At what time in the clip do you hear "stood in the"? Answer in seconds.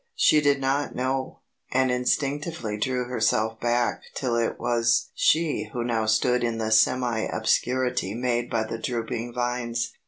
6.07-6.71